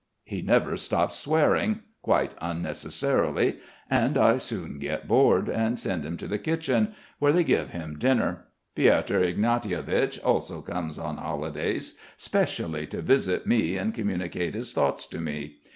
[0.23, 3.57] He never stops swearing, quite unnecessarily,
[3.87, 7.99] and I soon get bored, and send him to the kitchen, where they give him
[7.99, 8.45] dinner.
[8.73, 15.21] Piotr Ignatievich also comes on holidays specially to visit me and communicate his thoughts to
[15.21, 15.57] me.